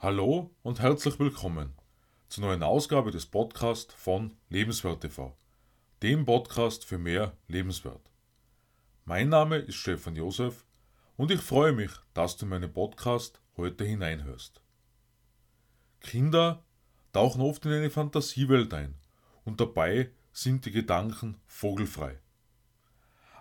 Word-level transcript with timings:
Hallo 0.00 0.54
und 0.62 0.78
herzlich 0.78 1.18
willkommen 1.18 1.74
zur 2.28 2.44
neuen 2.44 2.62
Ausgabe 2.62 3.10
des 3.10 3.26
Podcasts 3.26 3.92
von 3.94 4.32
Lebenswert 4.48 5.00
TV, 5.00 5.36
dem 6.02 6.24
Podcast 6.24 6.84
für 6.84 6.98
mehr 6.98 7.36
Lebenswert. 7.48 8.08
Mein 9.06 9.28
Name 9.28 9.56
ist 9.56 9.74
Stefan 9.74 10.14
Josef 10.14 10.64
und 11.16 11.32
ich 11.32 11.40
freue 11.40 11.72
mich, 11.72 11.90
dass 12.14 12.36
du 12.36 12.44
in 12.46 12.50
meinen 12.50 12.72
Podcast 12.72 13.40
heute 13.56 13.84
hineinhörst. 13.84 14.62
Kinder 16.00 16.62
tauchen 17.12 17.40
oft 17.40 17.66
in 17.66 17.72
eine 17.72 17.90
Fantasiewelt 17.90 18.72
ein 18.74 18.94
und 19.44 19.60
dabei 19.60 20.12
sind 20.30 20.64
die 20.64 20.70
Gedanken 20.70 21.40
vogelfrei. 21.48 22.20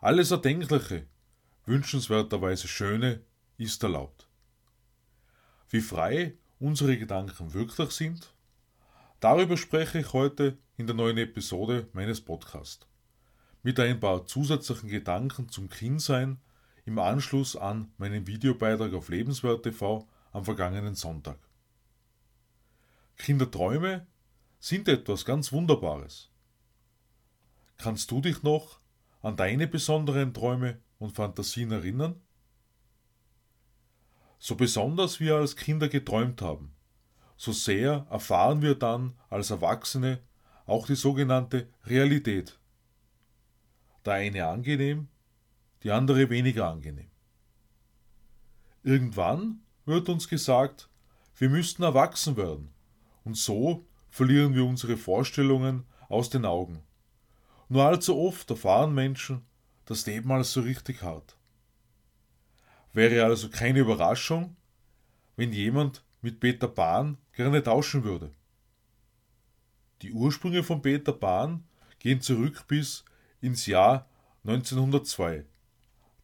Alles 0.00 0.30
Erdenkliche, 0.30 1.06
wünschenswerterweise 1.66 2.66
Schöne, 2.66 3.20
ist 3.58 3.82
erlaubt. 3.82 4.26
Wie 5.68 5.82
frei 5.82 6.38
unsere 6.58 6.96
Gedanken 6.96 7.52
wirklich 7.54 7.90
sind? 7.90 8.34
Darüber 9.20 9.56
spreche 9.56 9.98
ich 9.98 10.12
heute 10.12 10.58
in 10.76 10.86
der 10.86 10.96
neuen 10.96 11.18
Episode 11.18 11.88
meines 11.92 12.20
Podcasts. 12.20 12.86
Mit 13.62 13.80
ein 13.80 13.98
paar 13.98 14.26
zusätzlichen 14.26 14.88
Gedanken 14.88 15.48
zum 15.48 15.68
Kindsein 15.68 16.38
im 16.84 16.98
Anschluss 16.98 17.56
an 17.56 17.92
meinen 17.98 18.26
Videobeitrag 18.26 18.92
auf 18.94 19.08
Lebenswert 19.08 19.64
TV 19.64 20.06
am 20.32 20.44
vergangenen 20.44 20.94
Sonntag. 20.94 21.38
Kinderträume 23.16 24.06
sind 24.60 24.88
etwas 24.88 25.24
ganz 25.24 25.52
Wunderbares. 25.52 26.30
Kannst 27.78 28.10
du 28.10 28.20
dich 28.20 28.42
noch 28.42 28.80
an 29.22 29.36
deine 29.36 29.66
besonderen 29.66 30.32
Träume 30.32 30.80
und 30.98 31.12
Fantasien 31.12 31.72
erinnern? 31.72 32.20
So 34.38 34.54
besonders 34.54 35.20
wir 35.20 35.36
als 35.36 35.56
Kinder 35.56 35.88
geträumt 35.88 36.42
haben, 36.42 36.72
so 37.36 37.52
sehr 37.52 38.06
erfahren 38.10 38.62
wir 38.62 38.74
dann 38.74 39.14
als 39.28 39.50
Erwachsene 39.50 40.20
auch 40.66 40.86
die 40.86 40.94
sogenannte 40.94 41.68
Realität. 41.84 42.58
Der 44.04 44.14
eine 44.14 44.46
angenehm, 44.46 45.08
die 45.82 45.90
andere 45.90 46.30
weniger 46.30 46.68
angenehm. 46.68 47.10
Irgendwann 48.82 49.60
wird 49.84 50.08
uns 50.08 50.28
gesagt, 50.28 50.88
wir 51.36 51.50
müssten 51.50 51.82
erwachsen 51.82 52.36
werden, 52.36 52.70
und 53.24 53.36
so 53.36 53.84
verlieren 54.08 54.54
wir 54.54 54.64
unsere 54.64 54.96
Vorstellungen 54.96 55.84
aus 56.08 56.30
den 56.30 56.44
Augen. 56.44 56.82
Nur 57.68 57.84
allzu 57.84 58.16
oft 58.16 58.48
erfahren 58.50 58.94
Menschen 58.94 59.44
das 59.84 60.06
Leben 60.06 60.30
als 60.32 60.52
so 60.52 60.60
richtig 60.60 61.02
hart. 61.02 61.35
Wäre 62.96 63.26
also 63.26 63.50
keine 63.50 63.80
Überraschung, 63.80 64.56
wenn 65.36 65.52
jemand 65.52 66.02
mit 66.22 66.40
Peter 66.40 66.66
Pan 66.66 67.18
gerne 67.34 67.62
tauschen 67.62 68.04
würde. 68.04 68.32
Die 70.00 70.12
Ursprünge 70.12 70.62
von 70.62 70.80
Peter 70.80 71.12
Pan 71.12 71.62
gehen 71.98 72.22
zurück 72.22 72.64
bis 72.68 73.04
ins 73.42 73.66
Jahr 73.66 74.08
1902. 74.44 75.44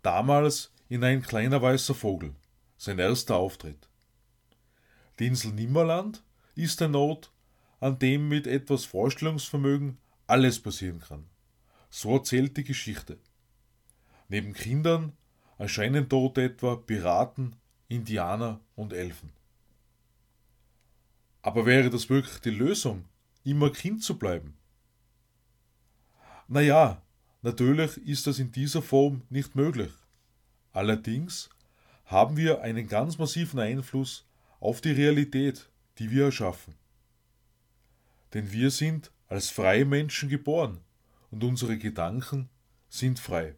Damals 0.00 0.72
in 0.88 1.04
ein 1.04 1.20
kleiner 1.20 1.60
weißer 1.60 1.94
Vogel, 1.94 2.34
sein 2.78 2.98
erster 2.98 3.36
Auftritt. 3.36 3.90
Die 5.18 5.26
Insel 5.26 5.52
Nimmerland 5.52 6.24
ist 6.54 6.80
ein 6.80 6.94
Ort, 6.94 7.34
an 7.80 7.98
dem 7.98 8.28
mit 8.28 8.46
etwas 8.46 8.86
Vorstellungsvermögen 8.86 9.98
alles 10.26 10.58
passieren 10.58 11.00
kann. 11.00 11.26
So 11.90 12.14
erzählt 12.14 12.56
die 12.56 12.64
Geschichte. 12.64 13.18
Neben 14.30 14.54
Kindern 14.54 15.12
erscheinen 15.58 16.08
dort 16.08 16.38
etwa 16.38 16.76
Piraten, 16.76 17.56
Indianer 17.88 18.60
und 18.74 18.92
Elfen. 18.92 19.30
Aber 21.42 21.66
wäre 21.66 21.90
das 21.90 22.08
wirklich 22.08 22.40
die 22.40 22.50
Lösung, 22.50 23.04
immer 23.44 23.70
Kind 23.70 24.02
zu 24.02 24.18
bleiben? 24.18 24.56
Naja, 26.48 27.02
natürlich 27.42 27.96
ist 28.06 28.26
das 28.26 28.38
in 28.38 28.52
dieser 28.52 28.82
Form 28.82 29.22
nicht 29.28 29.56
möglich. 29.56 29.92
Allerdings 30.72 31.50
haben 32.06 32.36
wir 32.36 32.62
einen 32.62 32.86
ganz 32.86 33.18
massiven 33.18 33.58
Einfluss 33.58 34.26
auf 34.60 34.80
die 34.80 34.92
Realität, 34.92 35.68
die 35.98 36.10
wir 36.10 36.26
erschaffen. 36.26 36.74
Denn 38.34 38.52
wir 38.52 38.70
sind 38.70 39.10
als 39.28 39.50
freie 39.50 39.84
Menschen 39.84 40.28
geboren 40.28 40.80
und 41.30 41.42
unsere 41.42 41.78
Gedanken 41.78 42.48
sind 42.88 43.18
frei. 43.18 43.54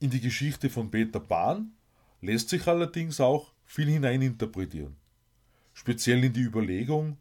In 0.00 0.08
die 0.08 0.20
Geschichte 0.20 0.70
von 0.70 0.90
Peter 0.90 1.20
Pan 1.20 1.72
lässt 2.22 2.48
sich 2.48 2.66
allerdings 2.66 3.20
auch 3.20 3.52
viel 3.66 3.86
hineininterpretieren. 3.86 4.96
Speziell 5.74 6.24
in 6.24 6.32
die 6.32 6.40
Überlegung, 6.40 7.18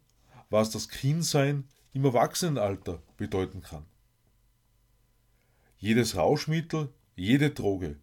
was 0.50 0.72
das 0.72 0.88
Kindsein 0.88 1.66
im 1.92 2.06
Erwachsenenalter 2.06 3.04
bedeuten 3.18 3.62
kann. 3.62 3.86
Jedes 5.78 6.16
Rauschmittel, 6.16 6.94
jede 7.18 7.52
Droge 7.52 7.98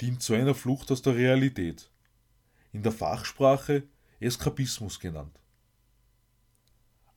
dient 0.00 0.20
zu 0.20 0.34
einer 0.34 0.56
Flucht 0.56 0.90
aus 0.90 1.02
der 1.02 1.14
Realität. 1.14 1.88
In 2.72 2.82
der 2.82 2.92
Fachsprache 2.92 3.84
Eskapismus 4.18 4.98
genannt. 4.98 5.38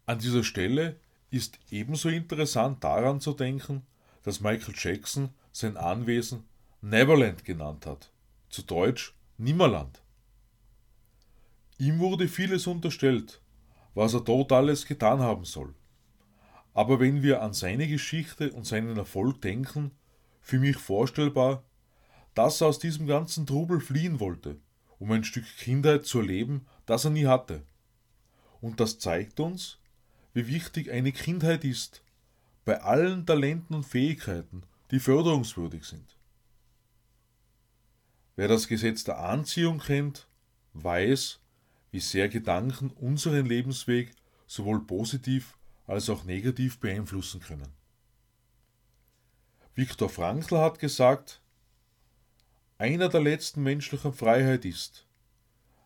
An 0.05 0.19
dieser 0.19 0.43
Stelle 0.43 0.99
ist 1.31 1.57
ebenso 1.71 2.09
interessant 2.09 2.83
daran 2.83 3.21
zu 3.21 3.33
denken, 3.33 3.81
dass 4.21 4.39
Michael 4.39 4.75
Jackson 4.77 5.29
sein 5.51 5.77
Anwesen 5.77 6.43
Neverland 6.81 7.43
genannt 7.45 7.85
hat, 7.85 8.11
zu 8.49 8.61
Deutsch 8.61 9.13
Nimmerland. 9.37 10.01
Ihm 11.77 11.99
wurde 11.99 12.27
vieles 12.27 12.67
unterstellt, 12.67 13.41
was 13.93 14.13
er 14.13 14.21
dort 14.21 14.51
alles 14.51 14.85
getan 14.85 15.19
haben 15.19 15.45
soll. 15.45 15.73
Aber 16.73 16.99
wenn 16.99 17.21
wir 17.23 17.41
an 17.41 17.53
seine 17.53 17.87
Geschichte 17.87 18.51
und 18.51 18.65
seinen 18.65 18.97
Erfolg 18.97 19.41
denken, 19.41 19.91
für 20.41 20.59
mich 20.59 20.77
vorstellbar, 20.77 21.63
dass 22.33 22.61
er 22.61 22.67
aus 22.67 22.79
diesem 22.79 23.07
ganzen 23.07 23.45
Trubel 23.47 23.79
fliehen 23.79 24.19
wollte, 24.19 24.59
um 24.99 25.11
ein 25.11 25.23
Stück 25.23 25.45
Kindheit 25.57 26.05
zu 26.05 26.19
erleben, 26.19 26.65
das 26.85 27.05
er 27.05 27.11
nie 27.11 27.25
hatte. 27.25 27.63
Und 28.61 28.79
das 28.79 28.99
zeigt 28.99 29.39
uns, 29.39 29.79
wie 30.33 30.47
wichtig 30.47 30.91
eine 30.91 31.11
Kindheit 31.11 31.63
ist, 31.63 32.03
bei 32.65 32.81
allen 32.81 33.25
Talenten 33.25 33.75
und 33.75 33.85
Fähigkeiten, 33.85 34.63
die 34.91 34.99
förderungswürdig 34.99 35.85
sind. 35.85 36.17
Wer 38.35 38.49
das 38.49 38.67
Gesetz 38.67 39.05
der 39.05 39.19
Anziehung 39.19 39.79
kennt, 39.79 40.27
weiß, 40.73 41.39
wie 41.91 42.01
sehr 42.01 42.27
Gedanken 42.27 42.89
unseren 42.89 43.45
Lebensweg 43.45 44.11
sowohl 44.45 44.85
positiv 44.85 45.57
als 45.87 46.09
auch 46.09 46.25
negativ 46.25 46.79
beeinflussen 46.79 47.39
können. 47.39 47.71
Viktor 49.73 50.09
Frankl 50.09 50.57
hat 50.57 50.79
gesagt, 50.79 51.41
einer 52.77 53.07
der 53.07 53.21
letzten 53.21 53.63
menschlichen 53.63 54.13
Freiheit 54.13 54.65
ist, 54.65 55.07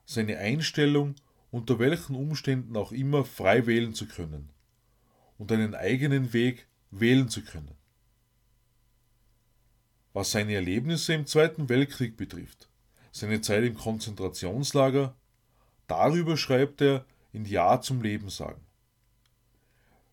seine 0.06 0.38
Einstellung 0.38 1.16
unter 1.52 1.78
welchen 1.78 2.16
Umständen 2.16 2.76
auch 2.78 2.92
immer 2.92 3.26
frei 3.26 3.68
wählen 3.68 3.94
zu 3.94 4.08
können 4.08 4.50
und 5.38 5.52
einen 5.52 5.76
eigenen 5.76 6.34
Weg 6.34 6.68
wählen 6.90 7.30
zu 7.30 7.44
können 7.44 7.78
was 10.14 10.31
seine 10.31 10.56
Erlebnisse 10.56 11.14
im 11.14 11.25
Zweiten 11.25 11.70
Weltkrieg 11.70 12.18
betrifft, 12.18 12.70
seine 13.12 13.42
Zeit 13.42 13.64
im 13.64 13.75
Konzentrationslager, 13.75 15.16
darüber 15.88 16.38
schreibt 16.38 16.81
er 16.81 17.06
in 17.31 17.46
Ja 17.46 17.81
zum 17.81 18.02
Leben 18.02 18.30
sagen. 18.30 18.62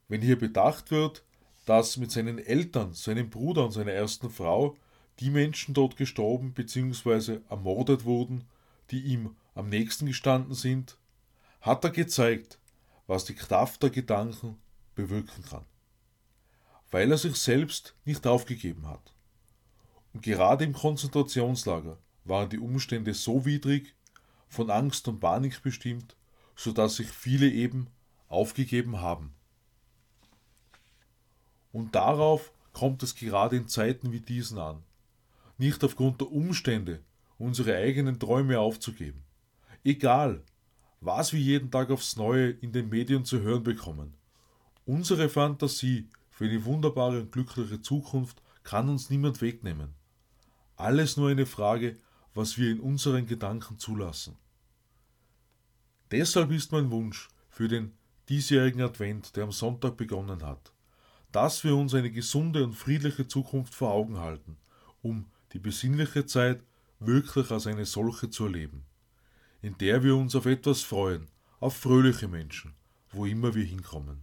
Wenn 0.09 0.21
hier 0.21 0.39
bedacht 0.39 0.91
wird, 0.91 1.25
dass 1.65 1.97
mit 1.97 2.13
seinen 2.13 2.39
Eltern, 2.39 2.93
seinem 2.93 3.31
Bruder 3.31 3.65
und 3.65 3.73
seiner 3.73 3.93
ersten 3.93 4.31
Frau 4.31 4.77
die 5.19 5.31
Menschen 5.31 5.75
dort 5.75 5.97
gestorben 5.97 6.53
bzw. 6.53 7.41
ermordet 7.49 8.05
wurden, 8.05 8.45
die 8.91 9.01
ihm 9.01 9.35
am 9.55 9.69
nächsten 9.69 10.07
gestanden 10.07 10.55
sind, 10.55 10.97
hat 11.61 11.83
er 11.85 11.91
gezeigt, 11.91 12.59
was 13.07 13.25
die 13.25 13.35
Kraft 13.35 13.83
der 13.83 13.91
Gedanken 13.91 14.59
bewirken 14.95 15.43
kann, 15.43 15.65
weil 16.91 17.11
er 17.11 17.19
sich 17.19 17.37
selbst 17.37 17.95
nicht 18.05 18.27
aufgegeben 18.27 18.87
hat. 18.87 19.16
Gerade 20.23 20.65
im 20.65 20.73
Konzentrationslager 20.73 21.99
waren 22.25 22.51
die 22.51 22.59
Umstände 22.59 23.15
so 23.15 23.45
widrig, 23.45 23.95
von 24.49 24.71
Angst 24.71 25.09
und 25.09 25.21
Panik 25.21 25.63
bestimmt, 25.63 26.17
so 26.55 26.73
dass 26.73 26.97
sich 26.97 27.09
viele 27.09 27.51
eben 27.51 27.89
aufgegeben 28.29 29.01
haben. 29.01 29.35
Und 31.73 31.95
darauf 31.95 32.53
kommt 32.73 33.03
es 33.03 33.15
gerade 33.15 33.57
in 33.57 33.69
Zeiten 33.69 34.13
wie 34.13 34.21
diesen 34.21 34.59
an, 34.59 34.83
nicht 35.59 35.83
aufgrund 35.85 36.21
der 36.21 36.31
Umstände 36.31 37.01
unsere 37.39 37.77
eigenen 37.77 38.19
Träume 38.19 38.59
aufzugeben. 38.61 39.23
Egal, 39.85 40.43
was 41.01 41.33
wir 41.33 41.41
jeden 41.41 41.71
Tag 41.71 41.91
aufs 41.91 42.17
Neue 42.17 42.51
in 42.51 42.73
den 42.73 42.89
Medien 42.89 43.25
zu 43.25 43.41
hören 43.41 43.63
bekommen. 43.63 44.15
Unsere 44.87 45.29
Fantasie 45.29 46.09
für 46.31 46.47
eine 46.47 46.65
wunderbare 46.65 47.21
und 47.21 47.33
glückliche 47.33 47.81
Zukunft 47.81 48.43
kann 48.63 48.89
uns 48.89 49.11
niemand 49.11 49.41
wegnehmen. 49.41 49.95
Alles 50.77 51.17
nur 51.17 51.31
eine 51.31 51.47
Frage, 51.47 51.97
was 52.35 52.59
wir 52.59 52.71
in 52.71 52.81
unseren 52.81 53.27
Gedanken 53.27 53.79
zulassen. 53.79 54.37
Deshalb 56.11 56.53
ist 56.53 56.71
mein 56.71 56.91
Wunsch 56.91 57.29
für 57.49 57.67
den 57.67 57.93
diesjährigen 58.29 58.83
Advent, 58.83 59.35
der 59.37 59.45
am 59.45 59.53
Sonntag 59.53 59.97
begonnen 59.97 60.45
hat, 60.45 60.73
dass 61.33 61.65
wir 61.65 61.75
uns 61.75 61.95
eine 61.95 62.11
gesunde 62.11 62.63
und 62.63 62.75
friedliche 62.75 63.27
Zukunft 63.27 63.75
vor 63.75 63.91
Augen 63.91 64.19
halten, 64.19 64.59
um 65.03 65.27
die 65.53 65.59
besinnliche 65.59 66.27
Zeit 66.27 66.63
wirklich 66.99 67.51
als 67.51 67.67
eine 67.67 67.87
solche 67.87 68.31
zu 68.31 68.45
erleben, 68.45 68.85
in 69.63 69.77
der 69.79 70.03
wir 70.03 70.15
uns 70.17 70.35
auf 70.35 70.47
etwas 70.47 70.83
freuen, 70.83 71.27
auf 71.61 71.77
fröhliche 71.77 72.29
Menschen, 72.29 72.75
wo 73.11 73.25
immer 73.27 73.55
wir 73.55 73.65
hinkommen. 73.65 74.23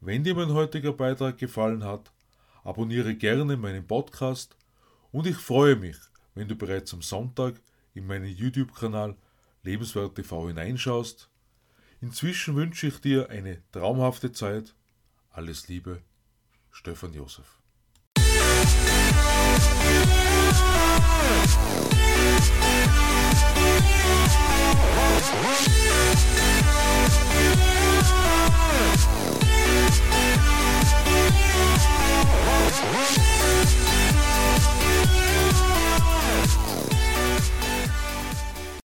Wenn 0.00 0.24
dir 0.24 0.34
mein 0.34 0.52
heutiger 0.52 0.92
Beitrag 0.92 1.38
gefallen 1.38 1.84
hat, 1.84 2.12
abonniere 2.64 3.14
gerne 3.14 3.56
meinen 3.56 3.86
Podcast 3.86 4.56
und 5.12 5.26
ich 5.26 5.36
freue 5.36 5.76
mich, 5.76 5.96
wenn 6.34 6.48
du 6.48 6.56
bereits 6.56 6.94
am 6.94 7.02
Sonntag 7.02 7.60
in 7.94 8.06
meinen 8.06 8.28
YouTube-Kanal 8.28 9.16
Lebenswert 9.62 10.14
TV 10.14 10.48
hineinschaust. 10.48 11.28
Inzwischen 12.00 12.56
wünsche 12.56 12.86
ich 12.86 13.00
dir 13.00 13.28
eine 13.28 13.62
traumhafte 13.72 14.32
Zeit. 14.32 14.74
Alles 15.30 15.68
Liebe, 15.68 16.02
Stefan 16.70 17.12
Josef. 17.12 17.60
Yeah. 27.32 27.59